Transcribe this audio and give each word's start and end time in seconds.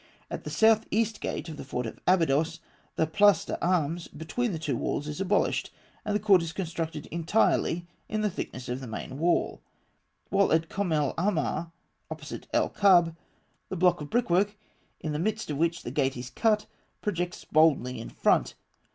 At 0.31 0.45
the 0.45 0.49
south 0.49 0.87
east 0.89 1.21
gate 1.21 1.47
of 1.47 1.57
the 1.57 1.63
fort 1.63 1.85
of 1.85 1.99
Abydos 2.07 2.53
(fig. 2.55 2.59
30) 2.95 2.95
the 2.95 3.05
place 3.17 3.45
d'armes 3.45 4.07
between 4.07 4.51
the 4.51 4.57
two 4.57 4.75
walls 4.75 5.07
is 5.07 5.21
abolished, 5.21 5.71
and 6.03 6.15
the 6.15 6.19
court 6.19 6.41
is 6.41 6.53
constructed 6.53 7.05
entirely 7.11 7.85
in 8.09 8.21
the 8.21 8.29
thickness 8.31 8.67
of 8.67 8.79
the 8.81 8.87
main 8.87 9.19
wall; 9.19 9.61
while 10.31 10.51
at 10.51 10.69
Kom 10.69 10.91
el 10.91 11.13
Ahmar, 11.19 11.71
opposite 12.09 12.47
El 12.51 12.69
Kab 12.69 13.05
(fig. 13.09 13.13
31), 13.15 13.15
the 13.69 13.75
block 13.75 14.01
of 14.01 14.09
brickwork 14.09 14.57
in 14.99 15.11
the 15.11 15.19
midst 15.19 15.51
of 15.51 15.57
which 15.57 15.83
the 15.83 15.91
gate 15.91 16.17
is 16.17 16.31
cut 16.31 16.65
projects 17.03 17.45
boldly 17.45 17.99
in 18.01 18.09
front. 18.09 18.55